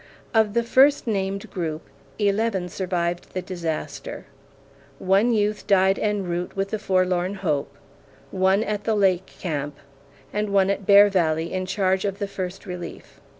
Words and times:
Of 0.33 0.55
the 0.55 0.63
first 0.63 1.05
named 1.05 1.51
group, 1.51 1.83
eleven 2.17 2.69
survived 2.69 3.33
the 3.35 3.41
disaster. 3.43 4.25
One 4.97 5.31
youth 5.31 5.67
died 5.67 5.99
en 5.99 6.23
route 6.23 6.55
with 6.55 6.69
the 6.71 6.79
Forlorn 6.79 7.35
Hope; 7.35 7.77
one 8.31 8.63
at 8.63 8.85
the 8.85 8.95
Lake 8.95 9.27
Camp; 9.27 9.77
and 10.33 10.49
one 10.51 10.71
at 10.71 10.87
Bear 10.87 11.07
Valley 11.09 11.53
in 11.53 11.67
charge 11.67 12.03
of 12.03 12.17
the 12.17 12.27
First 12.27 12.65
Relief. 12.65 13.21